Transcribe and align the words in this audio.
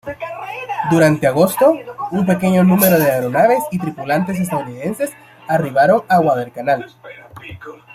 Durante 0.89 1.27
agosto, 1.27 1.77
un 2.09 2.25
pequeño 2.25 2.63
número 2.63 2.97
de 2.97 3.05
aeronaves 3.11 3.63
y 3.69 3.77
tripulantes 3.77 4.39
estadounidenses 4.39 5.11
arribaron 5.47 6.01
a 6.09 6.17
Guadalcanal. 6.17 6.87